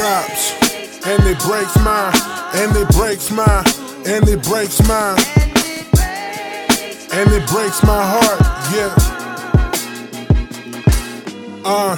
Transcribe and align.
drops, 0.00 0.56
and 1.04 1.22
it 1.28 1.38
breaks 1.44 1.76
mine, 1.84 2.14
and 2.54 2.74
it 2.74 2.88
breaks 2.96 3.30
mine, 3.30 3.64
and 4.08 4.26
it 4.28 4.42
breaks 4.44 4.80
mine, 4.88 5.18
and 7.12 7.28
it 7.36 7.44
breaks 7.52 7.82
my 7.82 8.00
heart, 8.14 8.40
yeah. 8.72 8.94
Uh. 11.64 11.96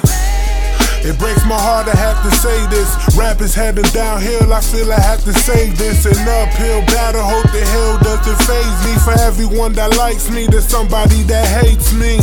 It 1.05 1.19
breaks 1.19 1.43
my 1.45 1.59
heart 1.59 1.85
to 1.87 1.97
have 1.97 2.23
to 2.23 2.31
say 2.37 2.65
this. 2.67 2.87
Rap 3.17 3.41
is 3.41 3.53
heading 3.53 3.83
downhill, 3.91 4.53
I 4.53 4.61
feel 4.61 4.89
I 4.91 5.01
have 5.01 5.21
to 5.25 5.33
say 5.33 5.69
this. 5.71 6.05
An 6.05 6.15
uphill 6.27 6.79
battle, 6.87 7.21
hope 7.21 7.51
the 7.51 7.59
hell 7.59 7.97
doesn't 7.99 8.39
phase 8.47 8.79
me. 8.87 8.95
For 9.03 9.11
everyone 9.19 9.73
that 9.73 9.97
likes 9.97 10.29
me, 10.29 10.47
there's 10.47 10.65
somebody 10.65 11.23
that 11.23 11.45
hates 11.45 11.91
me. 11.91 12.19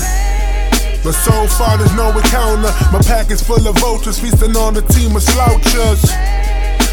But 1.03 1.13
so 1.13 1.47
far, 1.57 1.79
there's 1.79 1.95
no 1.97 2.13
encounter. 2.13 2.69
My 2.93 3.01
pack 3.01 3.31
is 3.31 3.43
full 3.43 3.67
of 3.67 3.77
vultures, 3.79 4.19
feasting 4.19 4.57
on 4.57 4.77
a 4.77 4.83
team 4.83 5.17
of 5.17 5.23
slouchers. 5.23 6.05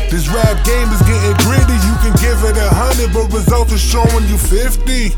This 0.10 0.30
rap 0.32 0.64
game 0.64 0.88
is 0.96 1.02
getting 1.04 1.36
gritty. 1.44 1.76
You 1.84 1.96
can 2.00 2.16
give 2.24 2.40
it 2.48 2.56
a 2.56 2.72
hundred, 2.72 3.12
but 3.12 3.28
results 3.36 3.74
are 3.74 3.78
showing 3.78 4.24
you 4.32 4.40
50. 4.40 5.12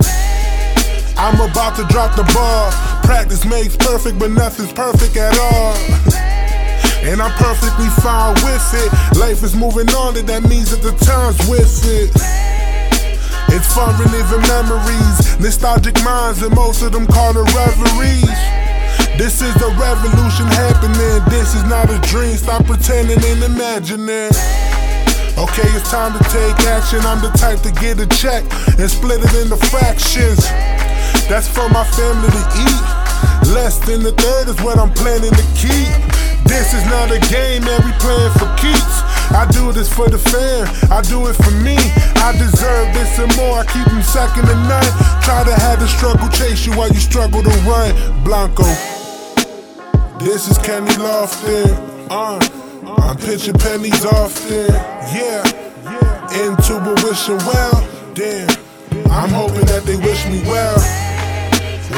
I'm 1.14 1.38
about 1.38 1.78
to 1.78 1.86
drop 1.94 2.16
the 2.16 2.26
ball. 2.34 2.72
Practice 3.06 3.46
makes 3.46 3.78
perfect, 3.78 4.18
but 4.18 4.32
nothing's 4.32 4.74
perfect 4.74 5.16
at 5.18 5.38
all. 5.38 5.78
And 7.06 7.22
I'm 7.22 7.32
perfectly 7.38 7.90
fine 8.02 8.34
with 8.42 8.66
it. 8.74 8.90
Life 9.20 9.44
is 9.44 9.56
moving 9.56 9.90
on, 9.94 10.18
and 10.18 10.28
that 10.28 10.44
means 10.50 10.72
that 10.72 10.82
the 10.82 10.98
time's 11.06 11.38
with 11.46 11.86
it. 11.86 12.10
It's 13.54 13.70
fun 13.74 13.94
reliving 14.02 14.42
memories, 14.50 15.40
nostalgic 15.40 16.02
minds, 16.04 16.42
and 16.42 16.54
most 16.56 16.82
of 16.82 16.92
them 16.92 17.06
call 17.06 17.38
it 17.38 17.46
reveries. 17.54 18.69
This 19.20 19.42
is 19.42 19.52
a 19.60 19.68
revolution 19.76 20.48
happening. 20.48 21.20
This 21.28 21.54
is 21.54 21.66
not 21.68 21.92
a 21.92 22.00
dream. 22.08 22.38
Stop 22.38 22.64
pretending 22.64 23.20
and 23.20 23.44
imagining. 23.44 24.32
Okay, 25.36 25.68
it's 25.76 25.92
time 25.92 26.16
to 26.16 26.24
take 26.32 26.56
action. 26.72 27.04
I'm 27.04 27.20
the 27.20 27.28
type 27.36 27.60
to 27.68 27.72
get 27.84 28.00
a 28.00 28.08
check 28.16 28.48
and 28.80 28.88
split 28.90 29.20
it 29.20 29.36
into 29.36 29.60
fractions. 29.68 30.48
That's 31.28 31.52
for 31.52 31.68
my 31.68 31.84
family 32.00 32.32
to 32.32 32.44
eat. 32.64 33.52
Less 33.52 33.84
than 33.84 34.08
a 34.08 34.16
third 34.16 34.56
is 34.56 34.56
what 34.64 34.80
I'm 34.80 34.96
planning 34.96 35.36
to 35.36 35.46
keep. 35.52 35.92
This 36.48 36.72
is 36.72 36.86
not 36.88 37.12
a 37.12 37.20
game 37.28 37.68
that 37.68 37.84
we 37.84 37.92
playing 38.00 38.32
for 38.40 38.48
keeps. 38.56 39.04
I 39.36 39.44
do 39.52 39.76
this 39.76 39.92
for 39.92 40.08
the 40.08 40.18
fam, 40.18 40.64
I 40.88 41.04
do 41.04 41.28
it 41.28 41.36
for 41.36 41.52
me. 41.60 41.76
I 42.24 42.32
deserve 42.40 42.88
this 42.96 43.20
and 43.20 43.36
more. 43.36 43.60
I 43.60 43.66
keep 43.68 43.84
them 43.84 44.02
second 44.02 44.48
to 44.48 44.56
none. 44.64 44.92
Try 45.28 45.44
to 45.44 45.52
have 45.60 45.84
the 45.84 45.92
struggle 45.92 46.30
chase 46.30 46.66
you 46.66 46.72
while 46.72 46.88
you 46.88 47.04
struggle 47.04 47.44
to 47.44 47.52
run. 47.68 47.92
Blanco. 48.24 48.64
This 50.20 50.52
is 50.52 50.58
Kenny 50.58 50.92
Lofton. 51.00 52.08
Uh, 52.12 52.40
I'm 53.02 53.16
pitching 53.16 53.54
pennies 53.54 54.04
often. 54.04 54.68
Yeah. 55.16 55.48
Yeah. 55.86 56.44
Into 56.44 56.76
a 56.76 56.94
wishing 57.08 57.40
well. 57.48 57.88
Damn. 58.14 58.50
I'm 59.10 59.30
hoping 59.30 59.66
that 59.72 59.84
they 59.86 59.96
wish 59.96 60.28
me 60.28 60.44
well. 60.44 60.76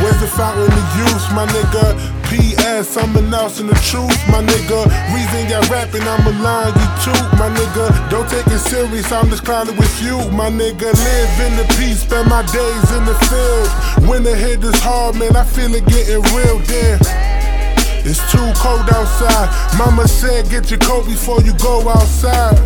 Where's 0.06 0.22
the 0.22 0.30
fountain 0.38 0.70
of 0.70 0.88
youth, 1.02 1.26
my 1.34 1.50
nigga? 1.50 1.98
P.S. 2.30 2.96
I'm 2.96 3.16
announcing 3.18 3.66
the 3.66 3.74
truth, 3.90 4.22
my 4.30 4.46
nigga. 4.46 4.86
Reason 5.18 5.50
you're 5.50 5.66
rapping, 5.74 6.04
I'm 6.04 6.22
a 6.26 6.32
lying 6.46 6.78
you 6.78 6.90
too, 7.02 7.22
my 7.42 7.50
nigga. 7.50 7.90
Don't 8.12 8.30
take 8.30 8.46
it 8.48 8.60
serious, 8.60 9.12
I'm 9.12 9.30
just 9.30 9.44
clowning 9.44 9.76
with 9.78 10.02
you, 10.02 10.18
my 10.30 10.50
nigga. 10.50 10.94
Live 10.94 11.40
in 11.42 11.58
the 11.58 11.66
peace, 11.76 12.02
spend 12.02 12.30
my 12.30 12.46
days 12.54 12.88
in 12.94 13.04
the 13.04 13.18
field. 13.26 14.08
When 14.08 14.24
the 14.24 14.36
hit 14.36 14.64
is 14.64 14.80
hard, 14.80 15.16
man, 15.16 15.36
I 15.36 15.44
feel 15.44 15.74
it 15.74 15.86
getting 15.88 16.22
real, 16.36 16.60
damn. 16.70 17.31
Outside. 19.22 19.78
Mama 19.78 20.08
said, 20.08 20.50
get 20.50 20.70
your 20.70 20.80
coat 20.80 21.06
before 21.06 21.42
you 21.42 21.54
go 21.62 21.88
outside. 21.90 22.58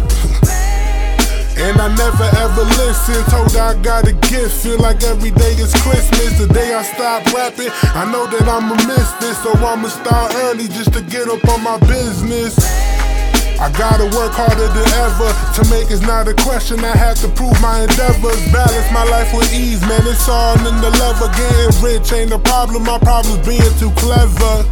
And 1.57 1.79
I 1.79 1.87
never 1.95 2.27
ever 2.43 2.63
listen. 2.79 3.23
Told 3.31 3.51
her 3.53 3.75
I 3.75 3.81
got 3.81 4.07
a 4.07 4.13
gift. 4.13 4.63
Feel 4.63 4.79
like 4.79 5.03
every 5.03 5.31
day 5.31 5.55
is 5.55 5.73
Christmas. 5.83 6.37
The 6.37 6.47
day 6.53 6.73
I 6.73 6.83
stop 6.83 7.25
rapping, 7.33 7.71
I 7.95 8.09
know 8.11 8.27
that 8.27 8.47
I'ma 8.47 8.75
miss 8.87 9.11
this. 9.19 9.41
So 9.43 9.51
I'ma 9.51 9.87
start 9.87 10.33
early 10.47 10.67
just 10.67 10.93
to 10.93 11.01
get 11.01 11.27
up 11.27 11.43
on 11.47 11.63
my 11.63 11.79
business. 11.87 12.59
I 13.55 13.71
gotta 13.71 14.03
work 14.11 14.35
harder 14.35 14.67
than 14.67 14.89
ever 14.99 15.31
to 15.55 15.61
make 15.71 15.89
it's 15.89 16.03
not 16.03 16.27
a 16.27 16.35
question. 16.43 16.83
I 16.83 16.95
have 16.95 17.19
to 17.23 17.29
prove 17.29 17.55
my 17.61 17.83
endeavors. 17.83 18.39
Balance 18.51 18.91
my 18.91 19.03
life 19.07 19.31
with 19.33 19.47
ease, 19.53 19.79
man. 19.87 20.03
It's 20.03 20.27
all 20.27 20.59
in 20.59 20.75
the 20.83 20.91
lever. 20.99 21.31
Getting 21.35 21.83
rich 21.83 22.11
ain't 22.11 22.31
a 22.31 22.39
problem. 22.39 22.83
My 22.83 22.99
problem's 22.99 23.47
being 23.47 23.63
too 23.79 23.91
clever 23.95 24.67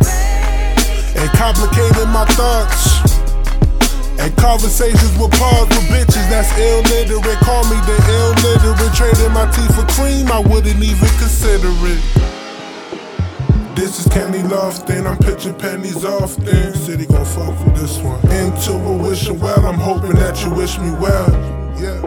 complicating 1.54 2.10
my 2.10 2.26
thoughts. 2.34 3.02
And 4.20 4.36
conversations 4.38 5.18
with 5.18 5.32
pause 5.32 5.68
with 5.70 5.88
bitches 5.90 6.30
that's 6.30 6.52
illiterate. 6.58 7.38
Call 7.40 7.64
me 7.66 7.78
the 7.86 7.98
illiterate. 8.10 8.94
Trading 8.94 9.34
my 9.34 9.50
teeth 9.52 9.76
for 9.76 9.86
cream, 9.94 10.32
I 10.32 10.40
wouldn't 10.40 10.82
even 10.82 11.10
consider 11.18 11.70
it. 11.90 12.02
This 13.76 14.00
is 14.00 14.08
Kenny 14.12 14.40
Lofton, 14.40 15.08
I'm 15.08 15.18
pitching 15.18 15.56
pennies 15.56 16.06
often. 16.06 16.74
City 16.76 17.06
gon' 17.08 17.26
fuck 17.26 17.58
with 17.66 17.76
this 17.76 17.98
one. 18.00 18.20
Into 18.32 18.74
a 18.74 18.98
wishing 18.98 19.40
well, 19.40 19.66
I'm 19.66 19.80
hoping 19.80 20.14
that 20.14 20.44
you 20.44 20.54
wish 20.54 20.78
me 20.78 20.92
well. 20.92 21.30
Yeah. 21.82 22.00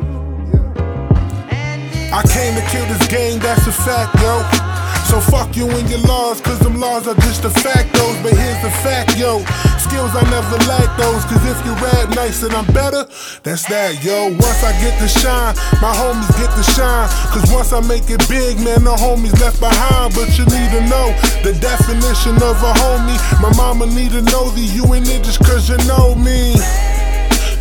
I 2.14 2.22
came 2.22 2.54
to 2.54 2.62
kill 2.70 2.86
this 2.86 3.08
game, 3.08 3.40
that's 3.40 3.66
a 3.66 3.72
fact, 3.72 4.14
yo. 4.22 4.65
So 5.06 5.20
fuck 5.20 5.56
you 5.56 5.70
and 5.70 5.88
your 5.88 6.00
laws, 6.00 6.40
cause 6.40 6.58
them 6.58 6.80
laws 6.80 7.06
are 7.06 7.14
just 7.22 7.42
the 7.42 7.48
factos. 7.48 8.20
But 8.24 8.34
here's 8.34 8.60
the 8.60 8.70
fact, 8.82 9.16
yo. 9.16 9.38
Skills 9.78 10.10
I 10.18 10.22
never 10.34 10.58
lack 10.66 10.90
those, 10.98 11.24
cause 11.30 11.38
if 11.46 11.58
you 11.64 11.72
rap 11.78 12.10
nice 12.16 12.42
and 12.42 12.52
I'm 12.52 12.66
better, 12.74 13.06
that's 13.44 13.64
that, 13.70 14.02
yo. 14.02 14.34
Once 14.34 14.64
I 14.66 14.74
get 14.82 14.98
to 14.98 15.06
shine, 15.06 15.54
my 15.78 15.94
homies 15.94 16.26
get 16.34 16.50
to 16.58 16.64
shine. 16.74 17.06
Cause 17.30 17.46
once 17.54 17.72
I 17.72 17.80
make 17.86 18.10
it 18.10 18.18
big, 18.28 18.58
man, 18.58 18.82
the 18.82 18.98
homies 18.98 19.38
left 19.40 19.60
behind. 19.60 20.12
But 20.14 20.34
you 20.34 20.44
need 20.50 20.70
to 20.74 20.82
know 20.90 21.14
the 21.46 21.54
definition 21.62 22.34
of 22.42 22.58
a 22.66 22.72
homie. 22.74 23.18
My 23.40 23.54
mama 23.54 23.86
need 23.86 24.10
to 24.10 24.22
know 24.22 24.50
that 24.50 24.68
you 24.74 24.92
ain't 24.92 25.08
it 25.08 25.22
just 25.22 25.38
cause 25.38 25.70
you 25.70 25.78
know 25.86 26.16
me. 26.16 26.58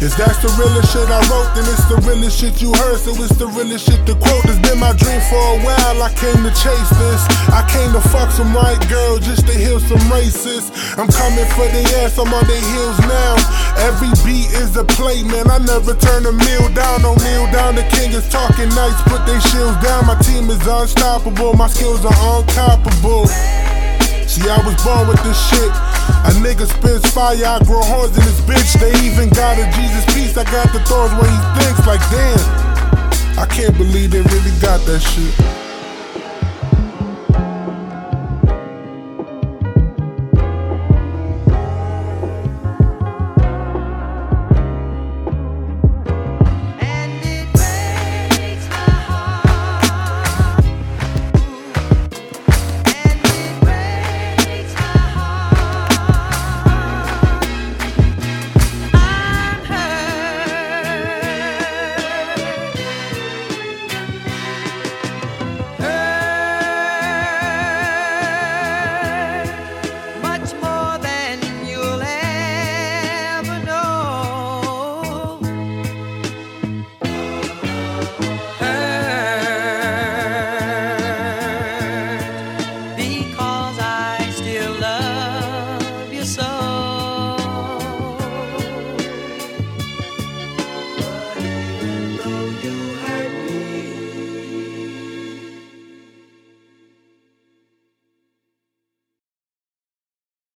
Is 0.04 0.12
that's 0.20 0.44
the 0.44 0.52
realest 0.60 0.92
shit 0.92 1.08
I 1.08 1.24
wrote, 1.32 1.56
then 1.56 1.64
it's 1.72 1.88
the 1.88 1.96
realest 2.04 2.36
shit 2.36 2.62
you 2.62 2.76
heard. 2.76 3.00
So 3.00 3.16
it's 3.16 3.40
the 3.40 3.48
realest 3.48 3.88
shit 3.88 4.04
to 4.12 4.16
quote. 4.20 4.44
It's 4.44 4.60
been 4.60 4.76
my 4.76 4.92
dream 4.92 5.24
for 5.32 5.40
a 5.40 5.58
while. 5.64 6.04
I 6.04 6.12
came 6.12 6.44
to 6.44 6.52
chase 6.52 6.92
this. 7.00 7.24
I 7.48 7.64
came 7.72 7.96
to 7.96 8.04
fuck 8.12 8.28
some 8.36 8.52
white 8.52 8.84
girl 8.92 9.24
just 9.24 9.48
to 9.48 9.56
heal 9.56 9.80
some 9.80 10.04
racists. 10.12 10.76
I'm 11.00 11.08
coming 11.08 11.48
for 11.56 11.64
the 11.72 11.80
ass, 12.04 12.20
I'm 12.20 12.28
on 12.28 12.44
their 12.44 12.60
heels 12.60 13.00
now. 13.08 13.40
Every 13.88 14.12
beat 14.28 14.52
is 14.60 14.76
a 14.76 14.84
play, 14.84 15.24
man. 15.24 15.48
I 15.48 15.64
never 15.64 15.96
turn 15.96 16.28
a 16.28 16.34
meal 16.44 16.68
down. 16.76 17.08
Don't 17.08 17.20
kneel 17.24 17.48
down. 17.56 17.80
The 17.80 17.88
king 17.96 18.12
is 18.12 18.28
talking 18.28 18.68
nice, 18.76 19.00
put 19.08 19.24
their 19.24 19.40
shields 19.48 19.80
down. 19.80 20.12
My 20.12 20.20
team 20.20 20.52
is 20.52 20.60
unstoppable. 20.68 21.56
My 21.56 21.72
skills 21.72 22.04
are 22.04 22.20
uncoppable. 22.36 23.32
See, 24.28 24.44
I 24.44 24.60
was 24.68 24.76
born 24.84 25.08
with 25.08 25.24
this 25.24 25.40
shit. 25.48 25.95
A 26.26 26.32
nigga 26.42 26.68
spits 26.68 27.10
fire, 27.12 27.38
I 27.46 27.64
grow 27.66 27.82
horns 27.82 28.18
in 28.18 28.24
this 28.26 28.42
bitch. 28.42 28.80
They 28.80 28.94
even 29.06 29.30
got 29.30 29.58
a 29.58 29.66
Jesus 29.78 30.06
piece. 30.14 30.38
I 30.38 30.44
got 30.46 30.72
the 30.74 30.80
thorns 30.86 31.14
where 31.14 31.30
he 31.30 31.40
thinks, 31.60 31.86
like, 31.86 32.02
damn. 32.10 32.76
I 33.38 33.46
can't 33.46 33.76
believe 33.78 34.12
they 34.12 34.22
really 34.22 34.52
got 34.62 34.80
that 34.86 35.00
shit. 35.00 35.55